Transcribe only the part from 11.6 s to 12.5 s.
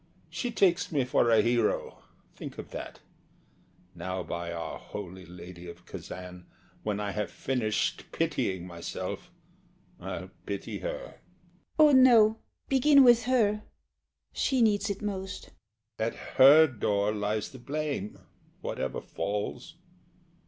Oh no;